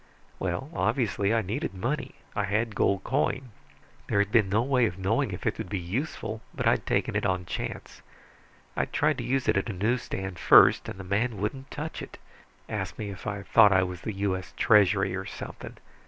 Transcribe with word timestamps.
"Well, 0.39 0.71
obviously, 0.73 1.31
I 1.31 1.43
needed 1.43 1.75
money. 1.75 2.15
I 2.35 2.45
had 2.45 2.73
gold 2.73 3.03
coin. 3.03 3.51
There 4.07 4.17
had 4.17 4.31
been 4.31 4.49
no 4.49 4.63
way 4.63 4.87
of 4.87 4.97
knowing 4.97 5.29
if 5.29 5.45
it 5.45 5.59
would 5.59 5.69
be 5.69 5.77
useful, 5.77 6.41
but 6.55 6.65
I'd 6.67 6.87
taken 6.87 7.15
it 7.15 7.23
on 7.23 7.45
chance. 7.45 8.01
I 8.75 8.85
tried 8.85 9.19
to 9.19 9.23
use 9.23 9.47
it 9.47 9.57
at 9.57 9.69
a 9.69 9.73
newsstand 9.73 10.39
first, 10.39 10.89
and 10.89 10.99
the 10.99 11.03
man 11.03 11.37
wouldn't 11.37 11.69
touch 11.69 12.01
it. 12.01 12.17
Asked 12.67 12.97
me 12.97 13.11
if 13.11 13.27
I 13.27 13.43
thought 13.43 13.71
I 13.71 13.83
was 13.83 14.01
the 14.01 14.13
U.S. 14.15 14.55
Treasury 14.57 15.15
or 15.15 15.25
something. 15.27 15.77